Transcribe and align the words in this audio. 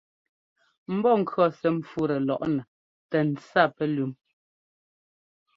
Mbɔ́ŋkʉɔ́ 0.95 1.47
sɛ́ 1.59 1.71
ḿpfútɛ 1.77 2.15
lɔ́ꞌnɛ 2.27 2.63
tɛ 3.09 3.17
ńtsa 3.29 3.63
pɛlʉ́m. 3.75 4.11